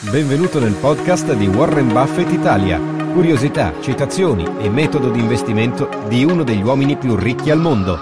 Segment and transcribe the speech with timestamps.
[0.00, 2.78] Benvenuto nel podcast di Warren Buffett Italia.
[3.12, 7.96] Curiosità, citazioni e metodo di investimento di uno degli uomini più ricchi al mondo.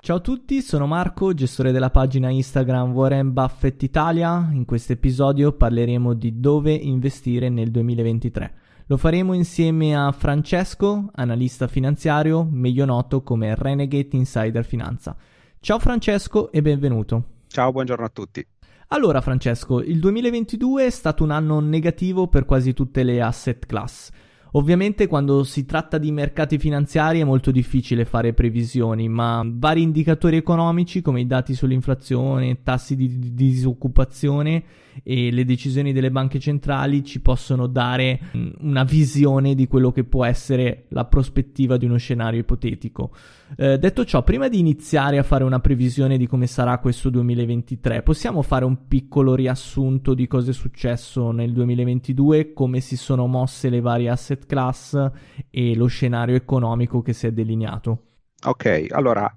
[0.00, 4.48] Ciao a tutti, sono Marco, gestore della pagina Instagram Warren Buffett Italia.
[4.52, 8.54] In questo episodio parleremo di dove investire nel 2023.
[8.86, 15.14] Lo faremo insieme a Francesco, analista finanziario, meglio noto come Renegade Insider Finanza.
[15.60, 17.24] Ciao Francesco e benvenuto.
[17.48, 18.46] Ciao, buongiorno a tutti.
[18.92, 24.10] Allora Francesco, il 2022 è stato un anno negativo per quasi tutte le asset class.
[24.50, 30.36] Ovviamente quando si tratta di mercati finanziari è molto difficile fare previsioni, ma vari indicatori
[30.36, 34.62] economici come i dati sull'inflazione, tassi di disoccupazione
[35.02, 40.04] e le decisioni delle banche centrali ci possono dare mm, una visione di quello che
[40.04, 43.12] può essere la prospettiva di uno scenario ipotetico.
[43.56, 48.02] Eh, detto ciò, prima di iniziare a fare una previsione di come sarà questo 2023,
[48.02, 53.68] possiamo fare un piccolo riassunto di cosa è successo nel 2022, come si sono mosse
[53.68, 55.10] le varie asset class
[55.50, 58.11] e lo scenario economico che si è delineato.
[58.44, 59.32] Ok, allora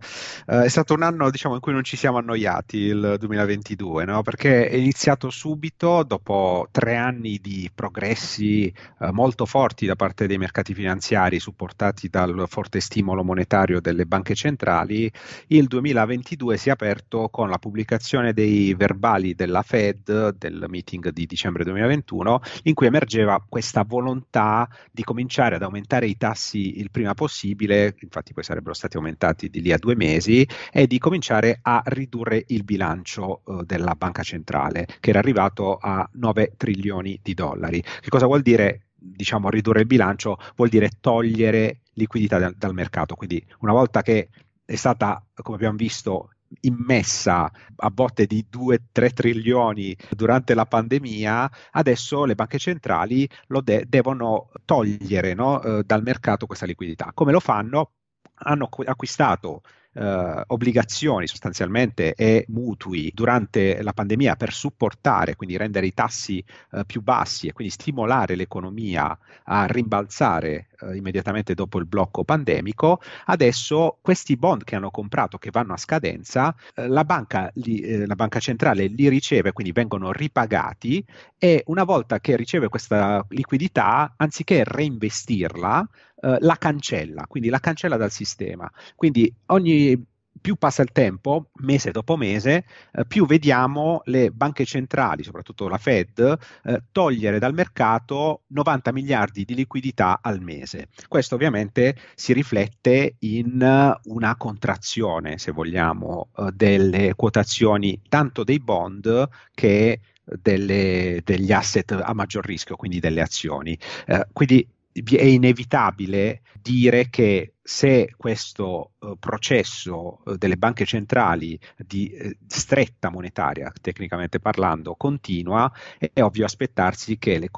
[0.48, 4.24] eh, è stato un anno diciamo, in cui non ci siamo annoiati il 2022, no?
[4.24, 10.40] perché è iniziato subito dopo tre anni di progressi eh, molto forti da parte dei
[10.40, 15.12] mercati finanziari supportati dal forte stimolo monetario delle banche centrali,
[15.48, 21.28] il 2022 si è aperto con la pubblicazione dei verbali della Fed del meeting di
[21.28, 27.14] dicembre 2021 in cui emergeva questa volontà di cominciare ad aumentare i tassi il prima
[27.14, 31.60] possibile, infatti poi sarebbero stati stati aumentati di lì a due mesi, è di cominciare
[31.62, 37.34] a ridurre il bilancio eh, della banca centrale, che era arrivato a 9 trilioni di
[37.34, 37.82] dollari.
[37.82, 38.88] Che cosa vuol dire?
[38.96, 43.16] Diciamo ridurre il bilancio vuol dire togliere liquidità dal, dal mercato.
[43.16, 44.30] Quindi una volta che
[44.66, 46.30] è stata, come abbiamo visto,
[46.62, 53.86] immessa a botte di 2-3 trilioni durante la pandemia, adesso le banche centrali lo de-
[53.88, 57.12] devono togliere no, eh, dal mercato questa liquidità.
[57.14, 57.92] Come lo fanno?
[58.36, 59.62] Hanno acquistato
[59.96, 66.86] eh, obbligazioni sostanzialmente e mutui durante la pandemia per supportare, quindi rendere i tassi eh,
[66.86, 73.98] più bassi e quindi stimolare l'economia a rimbalzare eh, immediatamente dopo il blocco pandemico, adesso
[74.02, 78.16] questi bond che hanno comprato che vanno a scadenza, eh, la, banca li, eh, la
[78.16, 81.06] banca centrale li riceve, quindi vengono ripagati
[81.38, 85.88] e una volta che riceve questa liquidità, anziché reinvestirla,
[86.22, 88.70] eh, la cancella, quindi la cancella dal sistema.
[88.96, 90.14] Quindi ogni
[90.46, 95.80] più passa il tempo, mese dopo mese, eh, più vediamo le banche centrali, soprattutto la
[95.80, 100.90] Fed, eh, togliere dal mercato 90 miliardi di liquidità al mese.
[101.08, 109.28] Questo ovviamente si riflette in una contrazione, se vogliamo, eh, delle quotazioni tanto dei bond
[109.52, 113.76] che delle, degli asset a maggior rischio, quindi delle azioni.
[114.06, 114.68] Eh, quindi
[115.04, 123.10] è inevitabile dire che se questo uh, processo uh, delle banche centrali di uh, stretta
[123.10, 127.50] monetaria, tecnicamente parlando, continua, è, è ovvio aspettarsi che le,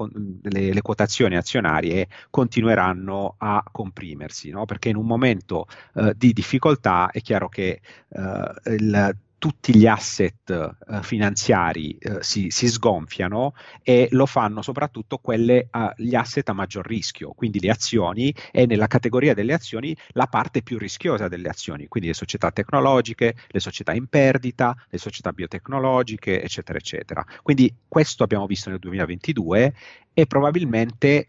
[0.44, 4.66] le, le, quotazioni azionarie continueranno a comprimersi, no?
[4.66, 5.68] perché in un momento
[6.16, 13.54] di difficoltà è chiaro che il tutti gli asset uh, finanziari uh, si, si, sgonfiano
[13.84, 18.66] e lo fanno soprattutto quelle, uh, gli asset a maggior rischio, quindi le azioni e
[18.66, 23.60] nella categoria delle azioni la parte più rischiosa delle azioni, quindi le società tecnologiche, le
[23.60, 27.26] società in perdita, le società biotecnologiche, eccetera, eccetera.
[27.44, 29.74] Quindi questo abbiamo visto nel 2022
[30.14, 31.28] e probabilmente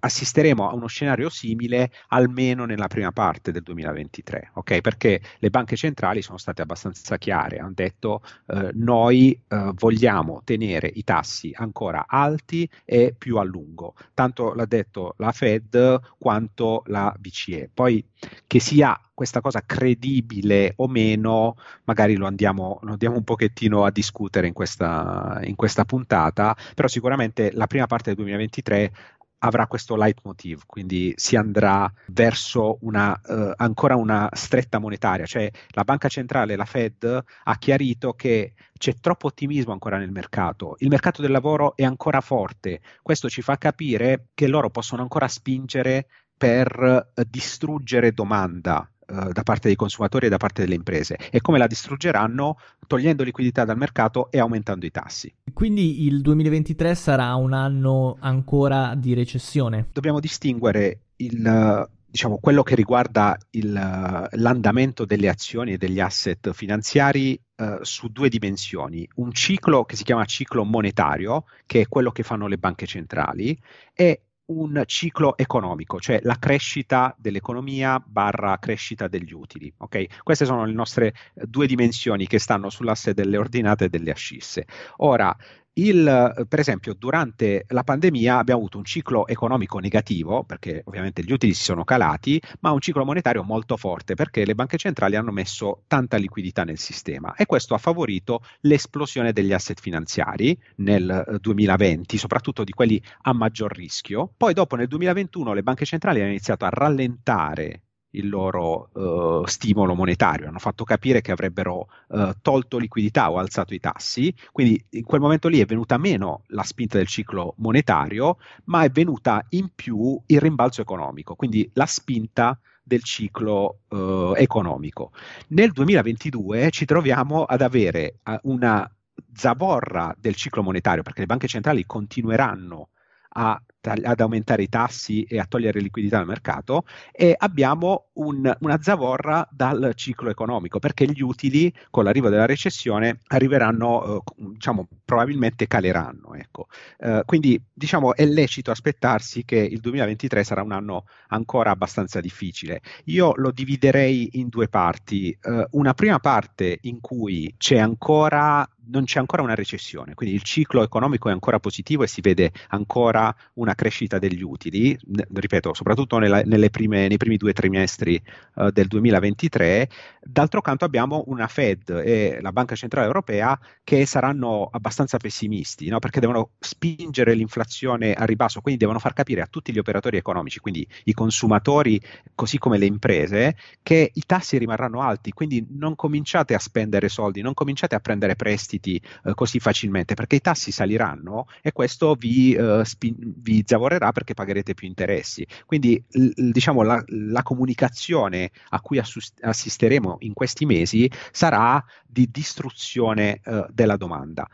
[0.00, 4.80] assisteremo a uno scenario simile almeno nella prima parte del 2023, ok?
[4.80, 10.90] Perché le banche centrali sono state abbastanza chiare, hanno detto eh, noi eh, vogliamo tenere
[10.92, 17.14] i tassi ancora alti e più a lungo, tanto l'ha detto la Fed quanto la
[17.16, 17.70] BCE.
[17.72, 18.04] Poi
[18.46, 23.90] che sia questa cosa credibile o meno, magari lo andiamo, lo andiamo un pochettino a
[23.90, 28.92] discutere in questa, in questa puntata, però sicuramente la prima parte del 2023
[29.40, 35.84] avrà questo leitmotiv, quindi si andrà verso una, uh, ancora una stretta monetaria, cioè la
[35.84, 41.22] banca centrale, la Fed, ha chiarito che c'è troppo ottimismo ancora nel mercato, il mercato
[41.22, 46.06] del lavoro è ancora forte, questo ci fa capire che loro possono ancora spingere
[46.36, 51.40] per uh, distruggere domanda uh, da parte dei consumatori e da parte delle imprese e
[51.40, 55.32] come la distruggeranno togliendo liquidità dal mercato e aumentando i tassi.
[55.52, 59.88] Quindi il 2023 sarà un anno ancora di recessione.
[59.92, 67.40] Dobbiamo distinguere il diciamo, quello che riguarda il, l'andamento delle azioni e degli asset finanziari
[67.56, 69.08] uh, su due dimensioni.
[69.16, 73.56] Un ciclo che si chiama ciclo monetario, che è quello che fanno le banche centrali,
[73.94, 79.72] e un ciclo economico, cioè la crescita dell'economia barra crescita degli utili.
[79.76, 80.08] Okay?
[80.22, 84.66] Queste sono le nostre due dimensioni che stanno sull'asse delle ordinate e delle ascisse.
[84.98, 85.34] Ora,
[85.74, 91.32] il, per esempio, durante la pandemia abbiamo avuto un ciclo economico negativo, perché ovviamente gli
[91.32, 95.30] utili si sono calati, ma un ciclo monetario molto forte, perché le banche centrali hanno
[95.30, 102.18] messo tanta liquidità nel sistema e questo ha favorito l'esplosione degli asset finanziari nel 2020,
[102.18, 104.32] soprattutto di quelli a maggior rischio.
[104.36, 109.94] Poi dopo nel 2021 le banche centrali hanno iniziato a rallentare il loro uh, stimolo
[109.94, 115.04] monetario, hanno fatto capire che avrebbero uh, tolto liquidità o alzato i tassi, quindi in
[115.04, 119.70] quel momento lì è venuta meno la spinta del ciclo monetario, ma è venuta in
[119.74, 125.12] più il rimbalzo economico, quindi la spinta del ciclo uh, economico.
[125.48, 128.90] Nel 2022 ci troviamo ad avere una
[129.32, 132.88] zavorra del ciclo monetario, perché le banche centrali continueranno
[133.34, 138.82] a ad aumentare i tassi e a togliere liquidità dal mercato e abbiamo un, una
[138.82, 145.66] zavorra dal ciclo economico perché gli utili con l'arrivo della recessione arriveranno, eh, diciamo, probabilmente
[145.66, 146.34] caleranno.
[146.34, 146.66] Ecco.
[146.98, 152.80] Eh, quindi diciamo è lecito aspettarsi che il 2023 sarà un anno ancora abbastanza difficile.
[153.04, 155.30] Io lo dividerei in due parti.
[155.40, 160.42] Eh, una prima parte in cui c'è ancora non c'è ancora una recessione, quindi il
[160.42, 164.98] ciclo economico è ancora positivo e si vede ancora una crescita degli utili,
[165.32, 168.20] ripeto, soprattutto nella, prime, nei primi due trimestri
[168.54, 169.88] uh, del 2023.
[170.22, 175.98] D'altro canto abbiamo una Fed e la Banca Centrale Europea che saranno abbastanza pessimisti, no?
[175.98, 180.60] perché devono spingere l'inflazione a ribasso, quindi devono far capire a tutti gli operatori economici,
[180.60, 182.00] quindi i consumatori
[182.34, 187.40] così come le imprese, che i tassi rimarranno alti, quindi non cominciate a spendere soldi,
[187.40, 192.52] non cominciate a prendere prestiti eh, così facilmente perché i tassi saliranno e questo vi,
[192.52, 195.46] eh, spin- vi zavorerà perché pagherete più interessi.
[195.66, 202.28] Quindi l- diciamo la, la, comunicazione a cui assus- assisteremo in questi mesi sarà di
[202.30, 204.46] distruzione eh, della domanda.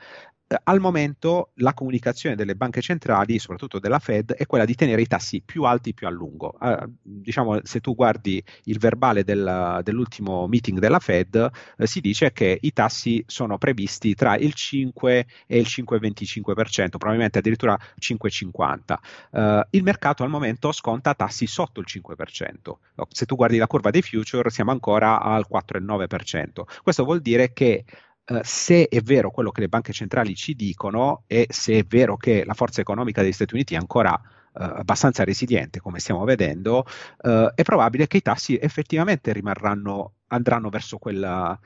[0.49, 5.03] Eh, al momento la comunicazione delle banche centrali, soprattutto della Fed, è quella di tenere
[5.03, 6.57] i tassi più alti più a lungo.
[6.61, 11.35] Uh, diciamo, se tu guardi il verbale del, dell'ultimo meeting della Fed,
[11.77, 17.39] uh, si dice che i tassi sono previsti tra il 5 e il 5,25%, probabilmente
[17.39, 18.95] addirittura 5,50%.
[19.31, 23.07] Uh, il mercato al momento sconta tassi sotto il 5%.
[23.09, 26.63] Se tu guardi la curva dei future, siamo ancora al 4,9%.
[26.85, 27.85] Questo vuol dire che
[28.29, 32.17] Uh, se è vero quello che le banche centrali ci dicono e se è vero
[32.17, 36.85] che la forza economica degli Stati Uniti è ancora uh, abbastanza resiliente, come stiamo vedendo,
[37.23, 41.57] uh, è probabile che i tassi effettivamente rimarranno, andranno verso quella,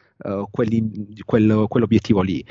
[0.50, 2.44] quel, quell'obiettivo lì.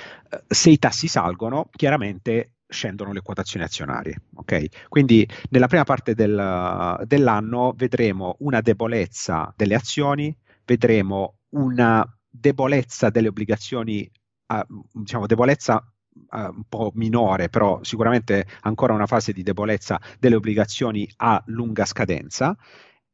[0.48, 4.22] se i tassi salgono, chiaramente scendono le quotazioni azionarie.
[4.36, 4.70] Okay?
[4.88, 10.36] Quindi nella prima parte del, dell'anno vedremo una debolezza delle azioni,
[10.66, 14.10] vedremo una debolezza delle obbligazioni,
[14.48, 20.36] uh, diciamo debolezza uh, un po' minore, però sicuramente ancora una fase di debolezza delle
[20.36, 22.56] obbligazioni a lunga scadenza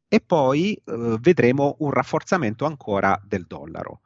[0.08, 4.02] e poi uh, vedremo un rafforzamento ancora del dollaro.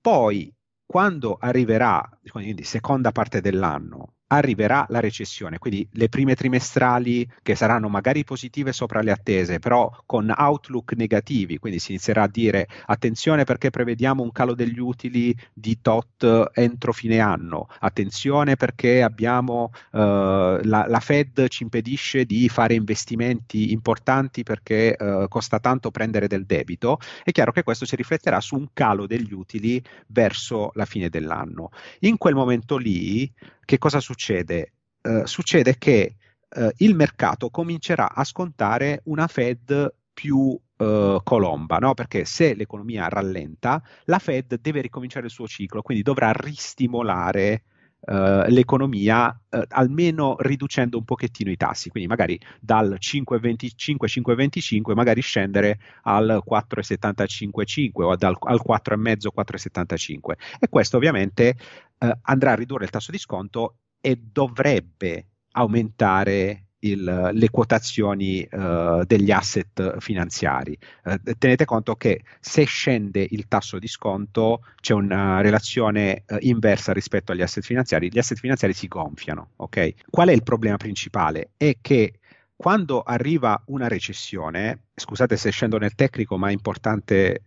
[0.00, 0.52] Poi
[0.84, 7.88] quando arriverà, quindi seconda parte dell'anno, arriverà la recessione, quindi le prime trimestrali che saranno
[7.88, 13.44] magari positive sopra le attese, però con outlook negativi, quindi si inizierà a dire attenzione
[13.44, 19.98] perché prevediamo un calo degli utili di tot entro fine anno, attenzione perché abbiamo uh,
[19.98, 26.46] la, la, Fed ci impedisce di fare investimenti importanti perché uh, costa tanto prendere del
[26.46, 31.10] debito, è chiaro che questo si rifletterà su un calo degli utili verso la fine
[31.10, 31.70] dell'anno.
[32.00, 33.30] In quel momento lì
[33.64, 34.72] che cosa succede?
[35.02, 36.16] Uh, succede che
[36.56, 41.94] uh, il mercato comincerà a scontare una Fed più uh, colomba, no?
[41.94, 47.64] perché se l'economia rallenta, la Fed deve ricominciare il suo ciclo, quindi dovrà ristimolare
[48.06, 55.78] uh, l'economia uh, almeno riducendo un pochettino i tassi, quindi magari dal 5,25-5,25 magari scendere
[56.02, 61.56] al 4,75 o dal, al 4,5-4,75 e questo ovviamente
[61.98, 69.04] uh, andrà a ridurre il tasso di sconto e dovrebbe aumentare il, le quotazioni uh,
[69.04, 70.76] degli asset finanziari.
[71.04, 76.92] Uh, tenete conto che se scende il tasso di sconto c'è una relazione uh, inversa
[76.92, 79.50] rispetto agli asset finanziari, gli asset finanziari si gonfiano.
[79.56, 79.94] Okay?
[80.08, 81.50] Qual è il problema principale?
[81.56, 82.14] È che
[82.56, 87.42] quando arriva una recessione, scusate se scendo nel tecnico, ma è importante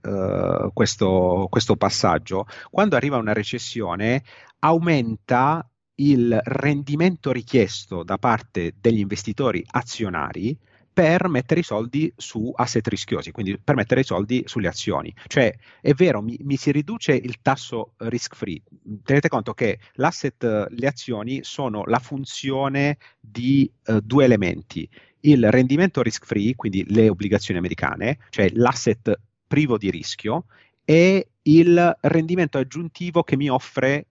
[0.74, 4.24] questo, questo passaggio, quando arriva una recessione
[4.60, 5.66] aumenta
[5.96, 10.58] il rendimento richiesto da parte degli investitori azionari
[10.96, 15.14] per mettere i soldi su asset rischiosi, quindi per mettere i soldi sulle azioni.
[15.28, 18.62] Cioè, è vero, mi, mi si riduce il tasso risk free.
[19.04, 24.88] Tenete conto che l'asset, le azioni sono la funzione di uh, due elementi.
[25.20, 30.46] Il rendimento risk free, quindi le obbligazioni americane, cioè l'asset privo di rischio,
[30.86, 34.08] e il rendimento aggiuntivo che mi offre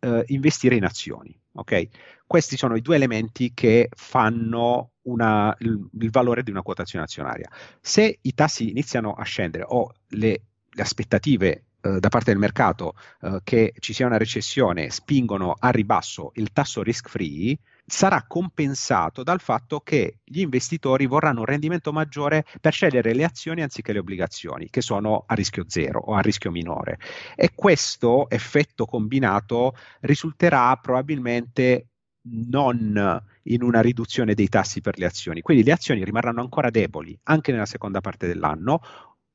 [0.00, 1.36] eh, investire in azioni.
[1.52, 1.88] Okay?
[2.26, 7.50] Questi sono i due elementi che fanno una, il, il, valore di una quotazione azionaria.
[7.80, 12.94] Se i tassi iniziano a scendere o le, le aspettative eh, da parte del mercato
[13.22, 17.56] eh, che ci sia una recessione spingono a ribasso il tasso risk free,
[17.90, 23.62] sarà compensato dal fatto che gli investitori vorranno un rendimento maggiore per scegliere le azioni
[23.62, 26.98] anziché le obbligazioni, che sono a rischio zero o a rischio minore.
[27.34, 31.88] E questo effetto combinato risulterà probabilmente
[32.28, 35.40] non in una riduzione dei tassi per le azioni.
[35.40, 38.80] Quindi le azioni rimarranno ancora deboli anche nella seconda parte dell'anno,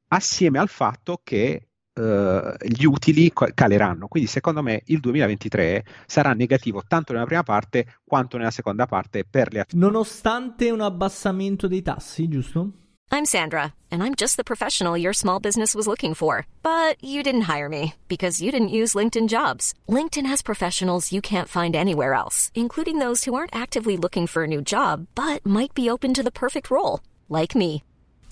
[0.10, 4.07] assieme al fatto che Uh, gli utili caleranno.
[4.07, 9.25] Quindi secondo me il 2023 sarà negativo tanto nella prima parte quanto nella seconda parte
[9.29, 9.83] per le azioni.
[9.83, 12.71] Nonostante un abbassamento dei tassi, giusto?
[13.13, 16.47] I'm Sandra and I'm just the professional your small business was looking for.
[16.63, 19.75] But you didn't hire me because you didn't use LinkedIn Jobs.
[19.88, 24.45] LinkedIn has professionals you can't find anywhere else, including those who aren't actively looking for
[24.45, 27.83] a new job but might be open to the perfect role, like me.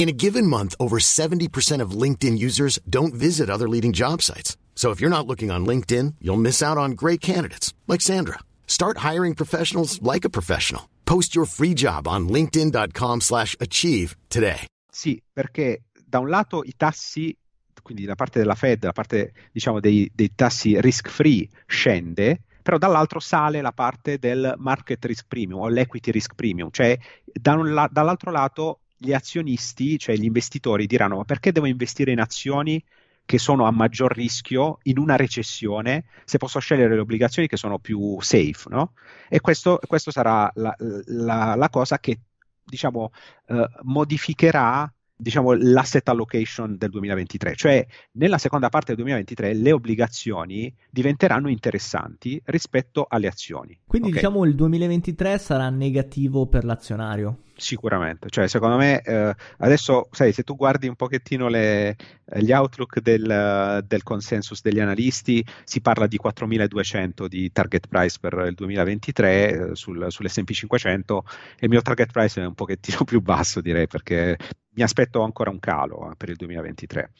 [0.02, 4.58] In a given month, over 70% of LinkedIn users don't visit other leading job sites.
[4.74, 8.40] So if you're not looking on LinkedIn, you'll miss out on great candidates like Sandra.
[8.66, 10.90] Start hiring professionals like a professional.
[11.06, 14.66] Post your free job on linkedin.com/achieve today.
[14.92, 17.38] Sì, perché da un lato i tassi
[17.84, 22.80] quindi la parte della Fed, la parte diciamo dei, dei tassi risk free scende, però
[22.80, 27.88] dall'altro sale la parte del market risk premium o l'equity risk premium, cioè da la,
[27.92, 32.84] dall'altro lato gli azionisti, cioè gli investitori, diranno ma perché devo investire in azioni
[33.26, 37.80] che sono a maggior rischio in una recessione se posso scegliere le obbligazioni che sono
[37.80, 38.94] più safe, no?
[39.28, 42.20] E questo, questo sarà la, la, la, cosa che,
[42.64, 43.12] diciamo,
[43.48, 50.74] eh, modificherà diciamo, l'asset allocation del 2023, cioè nella seconda parte del 2023 le obbligazioni
[50.90, 53.80] diventeranno interessanti rispetto alle azioni.
[53.86, 54.22] Quindi okay?
[54.22, 57.38] diciamo il 2023 sarà negativo per l'azionario.
[57.62, 61.96] Sicuramente, cioè secondo me eh, adesso sai se tu guardi un pochettino le,
[62.38, 68.46] gli outlook del, del, consensus degli analisti si parla di 4200 di target price per
[68.48, 71.24] il 2023 eh, sul, sull'S&P 500
[71.60, 74.38] e il mio target price è un pochettino più basso direi perché
[74.74, 77.12] mi aspetto ancora un calo eh, per il 2023.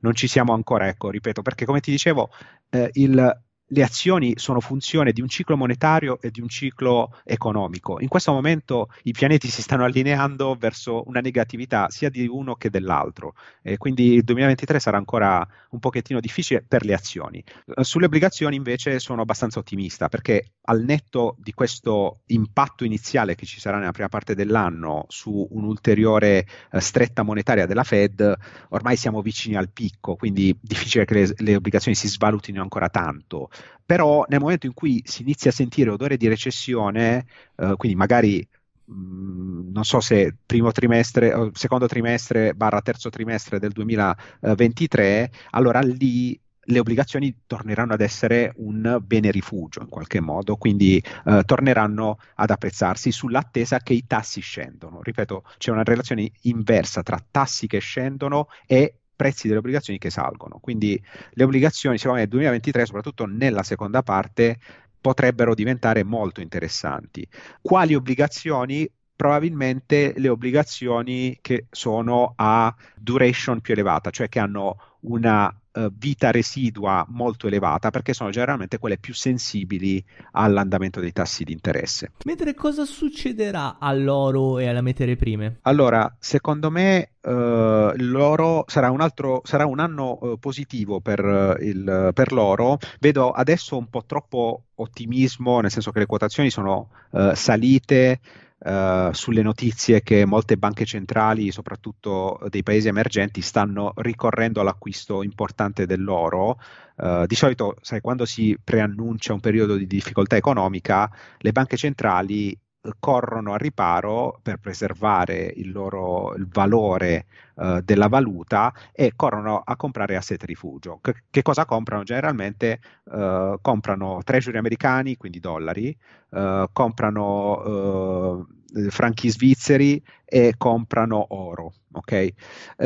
[0.00, 2.30] Non ci siamo ancora, ecco, ripeto, perché come ti dicevo
[2.68, 8.00] eh, il le azioni sono funzione di un ciclo monetario e di un ciclo economico.
[8.00, 12.70] In questo momento i pianeti si stanno allineando verso una negatività sia di uno che
[12.70, 17.44] dell'altro e quindi il 2023 sarà ancora un pochettino difficile per le azioni.
[17.80, 23.60] Sulle obbligazioni invece sono abbastanza ottimista perché al netto di questo impatto iniziale che ci
[23.60, 28.36] sarà nella prima parte dell'anno su un'ulteriore eh, stretta monetaria della Fed,
[28.70, 33.50] ormai siamo vicini al picco, quindi difficile che le, le obbligazioni si svalutino ancora tanto
[33.84, 38.46] però nel momento in cui si inizia a sentire odore di recessione, eh, quindi magari
[38.90, 46.38] mm, non so se primo trimestre, secondo trimestre barra terzo trimestre del 2023, allora lì
[46.68, 52.50] le obbligazioni torneranno ad essere un bene rifugio in qualche modo, quindi eh, torneranno ad
[52.50, 55.00] apprezzarsi sull'attesa che i tassi scendono.
[55.02, 60.60] Ripeto, c'è una relazione inversa tra tassi che scendono e prezzi delle obbligazioni che salgono.
[60.60, 64.58] Quindi le obbligazioni, secondo me, nel 2023, soprattutto nella seconda parte,
[65.00, 67.26] potrebbero diventare molto interessanti.
[67.60, 68.88] Quali obbligazioni?
[69.16, 76.30] Probabilmente le obbligazioni che sono a duration più elevata, cioè che hanno una uh, vita
[76.30, 82.12] residua molto elevata perché sono generalmente quelle più sensibili all'andamento dei tassi di interesse.
[82.24, 85.58] Mentre cosa succederà all'oro e alle materie prime?
[85.62, 92.10] Allora, secondo me uh, l'oro sarà un, altro, sarà un anno uh, positivo per, il,
[92.12, 92.78] per, l'oro.
[92.98, 96.90] Vedo adesso un po' troppo ottimismo, nel senso che le quotazioni sono
[97.32, 98.20] salite.
[98.60, 105.86] Uh, sulle notizie che molte banche centrali, soprattutto dei paesi emergenti, stanno ricorrendo all'acquisto importante
[105.86, 106.58] dell'oro.
[106.96, 112.58] Uh, di solito, sai, quando si preannuncia un periodo di difficoltà economica, le banche centrali
[112.98, 119.76] corrono a riparo per preservare il loro il valore uh, della valuta e corrono a
[119.76, 120.98] comprare asset rifugio.
[121.00, 122.02] Che, che cosa comprano?
[122.02, 125.96] Generalmente uh, comprano treasury americani, quindi dollari,
[126.30, 128.46] uh, comprano
[128.90, 131.72] franchi svizzeri e comprano oro.
[131.90, 132.32] Okay?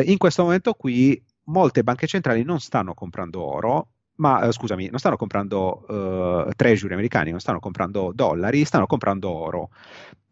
[0.04, 3.88] in questo momento qui molte banche centrali non stanno comprando oro,
[4.22, 9.28] ma eh, scusami, non stanno comprando uh, treasury americani, non stanno comprando dollari, stanno comprando
[9.28, 9.70] oro.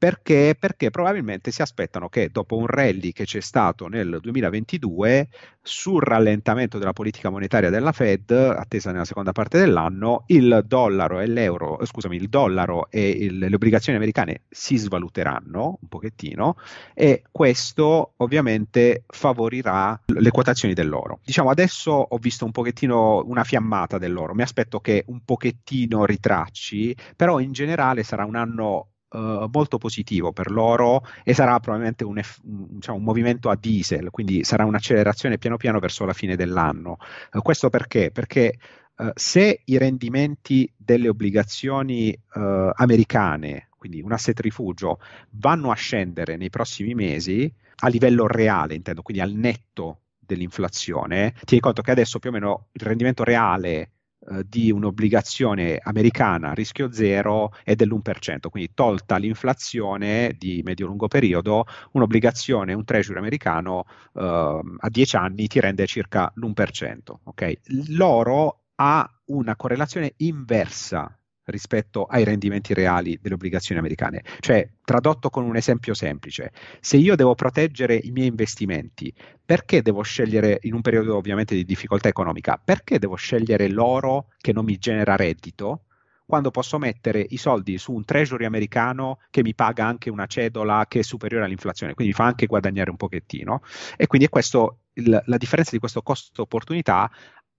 [0.01, 0.57] Perché?
[0.59, 5.29] Perché probabilmente si aspettano che dopo un rally che c'è stato nel 2022,
[5.61, 11.27] sul rallentamento della politica monetaria della Fed, attesa nella seconda parte dell'anno, il dollaro e
[11.27, 16.57] l'euro, scusami, il dollaro e il, le obbligazioni americane si svaluteranno un pochettino
[16.95, 21.21] e questo ovviamente favorirà le quotazioni dell'oro.
[21.23, 26.97] Diciamo adesso ho visto un pochettino una fiammata dell'oro, mi aspetto che un pochettino ritracci,
[27.15, 32.21] però in generale sarà un anno Uh, molto positivo per loro e sarà probabilmente un,
[32.45, 36.99] un, diciamo, un, movimento a diesel, quindi sarà un'accelerazione piano piano verso la fine dell'anno.
[37.33, 38.13] Uh, questo perché?
[38.13, 38.57] Perché
[38.99, 45.01] uh, se i rendimenti delle obbligazioni americane, quindi un asset rifugio,
[45.31, 47.53] vanno a scendere nei prossimi mesi
[47.83, 52.69] a livello reale, intendo, quindi al netto dell'inflazione, tieni conto che adesso più o meno
[52.73, 53.91] il rendimento reale
[54.29, 61.65] eh, di un'obbligazione americana a rischio zero è dell'1%, quindi tolta l'inflazione di medio-lungo periodo,
[61.93, 66.99] un'obbligazione, un treasury americano uh, a 10 anni ti rende circa l'1%.
[67.25, 67.59] Okay?
[67.89, 71.15] L'oro ha una correlazione inversa
[71.51, 74.23] rispetto ai rendimenti reali delle obbligazioni americane.
[74.41, 79.13] Cioè, tradotto con un esempio semplice, se io devo proteggere i miei investimenti,
[79.45, 84.53] perché devo scegliere, in un periodo ovviamente di difficoltà economica, perché devo scegliere l'oro che
[84.53, 85.85] non mi genera reddito?
[86.31, 90.87] quando posso mettere i soldi su un treasury americano che mi paga anche una cedola
[90.89, 93.63] che è superiore all'inflazione, quindi fa anche guadagnare un pochettino.
[93.97, 97.11] E quindi è questo, il, la differenza di questo costo opportunità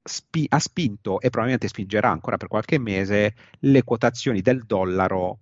[0.03, 5.39] spi- ha spinto e probabilmente spingerà ancora per qualche mese le quotazioni del dollaro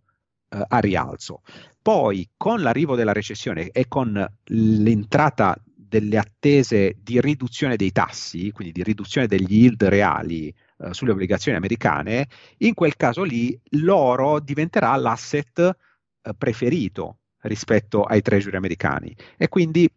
[0.49, 1.41] eh, a rialzo.
[1.81, 5.55] Poi con l'arrivo della recessione e con l'entrata
[5.89, 11.57] delle attese di riduzione dei tassi, quindi di riduzione degli yield reali eh, sulle obbligazioni
[11.57, 19.47] americane, in quel caso lì l'oro diventerà l'asset eh, preferito rispetto ai treasury americani e
[19.47, 19.89] quindi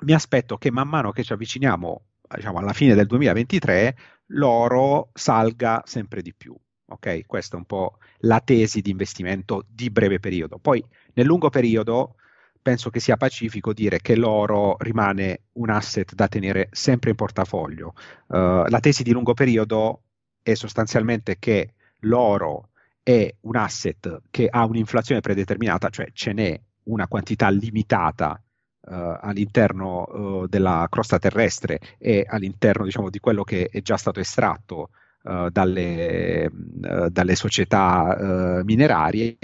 [0.00, 5.82] mi aspetto che man mano che ci avviciniamo diciamo, alla fine del 2023 l'oro salga
[5.84, 6.54] sempre di più.
[6.86, 10.58] Ok, questa è un po' la tesi di investimento di breve periodo.
[10.58, 12.16] Poi nel lungo periodo
[12.60, 17.94] penso che sia pacifico dire che l'oro rimane un asset da tenere sempre in portafoglio.
[18.28, 20.02] Uh, la tesi di lungo periodo
[20.42, 22.68] è sostanzialmente che l'oro
[23.02, 28.40] è un asset che ha un'inflazione predeterminata, cioè ce n'è una quantità limitata
[28.84, 34.18] Uh, all'interno uh, della crosta terrestre e all'interno diciamo, di quello che è già stato
[34.18, 34.90] estratto
[35.22, 39.38] uh, dalle, dalle, società minerarie.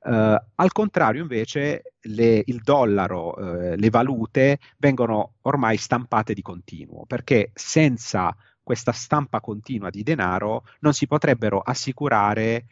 [0.00, 8.34] al contrario, invece, le, il dollaro, le valute vengono ormai stampate di continuo perché senza
[8.60, 12.66] questa stampa continua di denaro non si potrebbero assicurare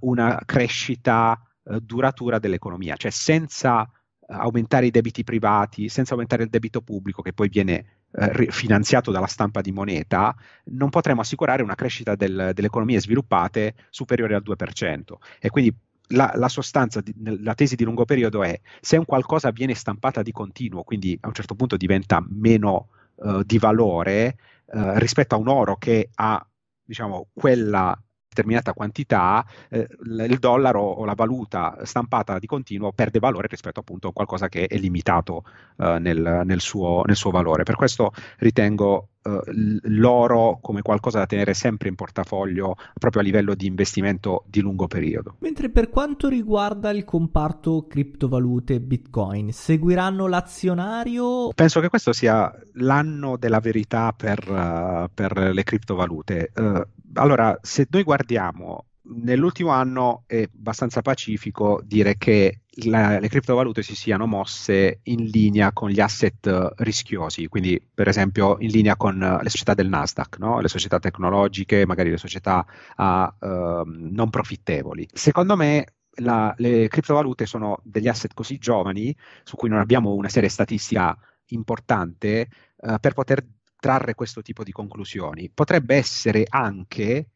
[0.00, 1.36] una crescita
[1.80, 3.90] duratura dell'economia, cioè senza
[4.28, 9.26] aumentare i debiti privati senza aumentare il debito pubblico che poi viene eh, finanziato dalla
[9.26, 15.14] stampa di moneta, non potremo assicurare una crescita del, delle economie sviluppate superiore al 2%.
[15.40, 15.74] E quindi
[16.08, 20.32] la, la, sostanza, la tesi di lungo periodo è se un qualcosa viene stampata di
[20.32, 25.48] continuo, quindi a un certo punto diventa meno uh, di valore uh, rispetto a un
[25.48, 26.44] oro che ha
[26.84, 27.98] diciamo, quella
[28.32, 34.08] determinata quantità, eh, il dollaro o la valuta stampata di continuo perde valore rispetto appunto
[34.08, 35.44] a qualcosa che è limitato
[35.76, 37.62] eh, nel, nel, suo, nel, suo, valore.
[37.62, 39.40] Per questo ritengo uh,
[39.82, 44.86] l'oro come qualcosa da tenere sempre in portafoglio proprio a livello di investimento di lungo
[44.86, 45.36] periodo.
[45.40, 51.48] Mentre per quanto riguarda il comparto criptovalute Bitcoin, seguiranno l'azionario?
[51.54, 56.52] Penso che questo sia l'anno della verità per, uh, per le criptovalute.
[56.54, 56.82] Uh,
[57.14, 63.94] allora, se noi guardiamo nell'ultimo anno è abbastanza pacifico dire che la, le criptovalute si
[63.94, 69.48] siano mosse in linea con gli asset rischiosi, quindi per esempio in linea con le
[69.48, 70.60] società del Nasdaq, no?
[70.60, 72.64] le società tecnologiche, magari le società
[72.96, 73.44] uh,
[73.84, 75.06] non profittevoli.
[75.12, 80.28] Secondo me la, le criptovalute sono degli asset così giovani su cui non abbiamo una
[80.28, 83.44] serie statistica importante uh, per poter
[83.78, 85.50] trarre questo tipo di conclusioni.
[85.52, 87.28] Potrebbe essere anche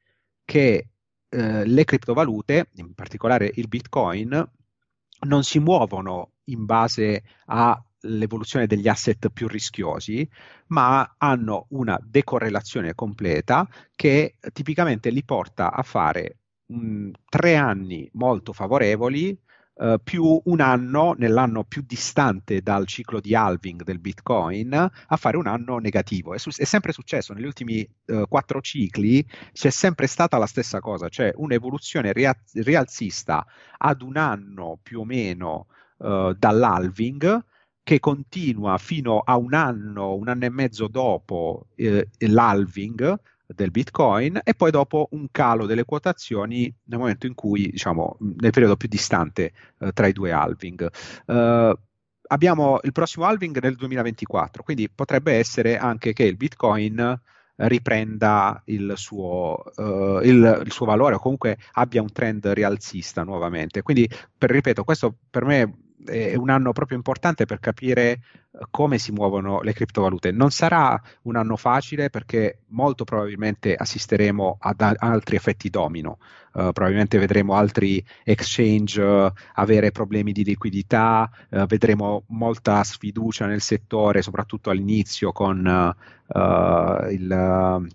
[0.45, 0.89] che
[1.37, 4.51] eh, le criptovalute, in particolare il Bitcoin,
[5.27, 10.27] non si muovono in base all'evoluzione degli asset più rischiosi,
[10.68, 18.55] ma hanno una decorrelazione completa che tipicamente li porta a fare mh, tre anni molto
[18.55, 19.38] favorevoli
[19.79, 25.37] Uh, più un anno, nell'anno più distante dal ciclo di halving del Bitcoin, a fare
[25.37, 26.33] un anno negativo.
[26.33, 30.81] È, su- è sempre successo negli ultimi uh, quattro cicli, c'è sempre stata la stessa
[30.81, 33.45] cosa, cioè un'evoluzione ria- rialzista
[33.77, 35.67] ad un anno più o meno
[35.99, 37.45] uh, dall'halving
[37.87, 44.40] che continua fino a un anno, un anno e mezzo dopo eh, l'halving, del Bitcoin
[44.42, 48.88] e poi dopo un calo delle quotazioni nel momento in cui, diciamo, nel periodo più
[48.88, 50.90] distante eh, tra i due halving.
[51.26, 51.72] Uh,
[52.28, 57.20] abbiamo il prossimo halving nel 2024, quindi potrebbe essere anche che il Bitcoin
[57.59, 63.82] riprenda il suo, uh, il, il suo, valore o comunque abbia un trend rialzista nuovamente.
[63.82, 68.21] Quindi, per, ripeto, questo per me è un anno proprio importante per capire eh,
[68.71, 70.31] come si muovono le criptovalute.
[70.31, 76.19] Non sarà un anno facile perché molto probabilmente assisteremo ad altri effetti domino.
[76.53, 83.61] Uh, probabilmente vedremo altri exchange uh, avere problemi di liquidità, uh, vedremo molta sfiducia nel
[83.61, 85.95] settore, soprattutto all'inizio con
[87.11, 87.87] il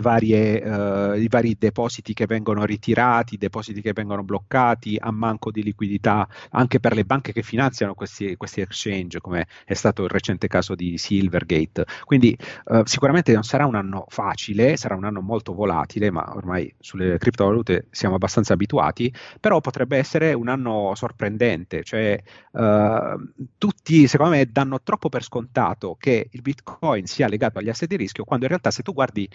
[0.00, 5.62] Varie, uh, i vari depositi che vengono ritirati, depositi che vengono bloccati a manco di
[5.62, 10.46] liquidità anche per le banche che finanziano questi, questi exchange, come è stato il recente
[10.46, 11.84] caso di Silvergate.
[12.04, 16.72] Quindi uh, sicuramente non sarà un anno facile, sarà un anno molto volatile, ma ormai
[16.78, 22.20] sulle criptovalute siamo abbastanza abituati, però potrebbe essere un anno sorprendente, cioè
[22.52, 27.88] uh, tutti secondo me danno troppo per scontato che il Bitcoin sia legato agli asset
[27.88, 29.28] di rischio, quando in realtà se tu guardi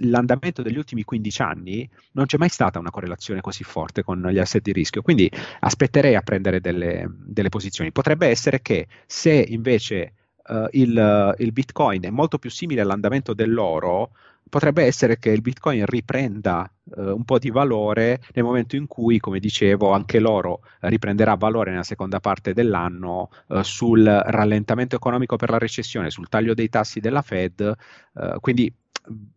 [0.00, 4.38] l'andamento degli ultimi 15 anni non c'è mai stata una correlazione così forte con gli
[4.38, 5.30] asset di rischio, quindi
[5.60, 7.92] aspetterei a prendere delle, delle posizioni.
[7.92, 10.14] Potrebbe essere che se invece
[10.46, 14.10] uh, il, il Bitcoin è molto più simile all'andamento dell'oro,
[14.48, 19.18] potrebbe essere che il Bitcoin riprenda uh, un po' di valore nel momento in cui,
[19.18, 25.50] come dicevo, anche l'oro riprenderà valore nella seconda parte dell'anno uh, sul rallentamento economico per
[25.50, 27.74] la recessione, sul taglio dei tassi della Fed.
[28.12, 28.72] Uh, quindi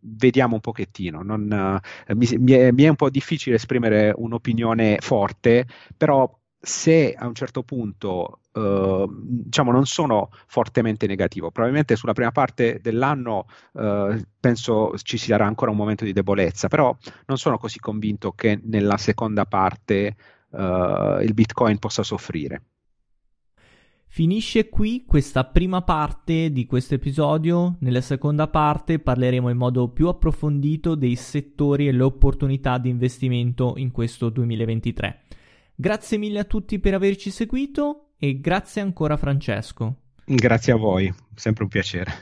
[0.00, 1.22] vediamo un pochettino.
[1.22, 7.14] Non, uh, mi, mi, è, mi, è, un po' difficile esprimere un'opinione forte, però se
[7.16, 13.46] a un certo punto uh, diciamo non sono fortemente negativo, probabilmente sulla prima parte dell'anno
[13.72, 18.60] uh, penso ci sarà ancora un momento di debolezza, però non sono così convinto che
[18.64, 20.16] nella seconda parte
[20.50, 22.62] il Bitcoin possa soffrire.
[24.10, 27.76] Finisce qui questa prima parte di questo episodio.
[27.80, 33.74] Nella seconda parte parleremo in modo più approfondito dei settori e le opportunità di investimento
[33.76, 35.24] in questo 2023.
[35.74, 39.96] Grazie mille a tutti per averci seguito e grazie ancora Francesco.
[40.24, 42.12] Grazie a voi, sempre un piacere.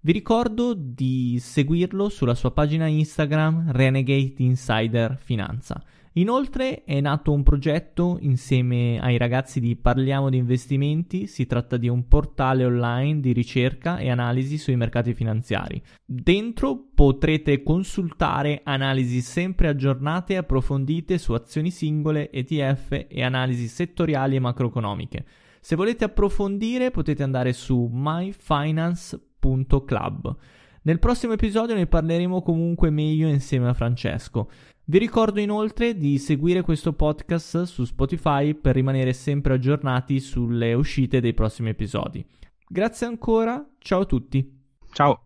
[0.00, 5.82] Vi ricordo di seguirlo sulla sua pagina Instagram Renegade Insider Finanza.
[6.16, 11.88] Inoltre è nato un progetto insieme ai ragazzi di Parliamo di investimenti, si tratta di
[11.88, 15.82] un portale online di ricerca e analisi sui mercati finanziari.
[16.04, 24.36] Dentro potrete consultare analisi sempre aggiornate e approfondite su azioni singole, ETF e analisi settoriali
[24.36, 25.24] e macroeconomiche.
[25.58, 30.36] Se volete approfondire potete andare su myfinance.club.
[30.82, 34.50] Nel prossimo episodio ne parleremo comunque meglio insieme a Francesco.
[34.86, 41.20] Vi ricordo inoltre di seguire questo podcast su Spotify per rimanere sempre aggiornati sulle uscite
[41.20, 42.24] dei prossimi episodi.
[42.68, 44.62] Grazie ancora, ciao a tutti.
[44.92, 45.23] Ciao.